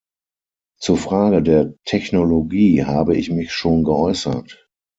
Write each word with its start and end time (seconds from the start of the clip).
Zur 0.79 0.97
Frage 0.97 1.43
der 1.43 1.75
Technologie 1.85 2.85
habe 2.85 3.15
ich 3.15 3.29
mich 3.29 3.51
schon 3.51 3.83
geäußert. 3.83 4.67